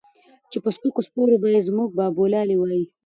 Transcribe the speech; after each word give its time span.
چې 0.51 0.57
پۀ 0.63 0.69
سپکو 0.75 1.01
سپورو 1.07 1.35
به 1.41 1.47
دے 1.53 1.59
زمونږ 1.67 1.89
بابولالې 1.97 2.55
وائي 2.57 2.85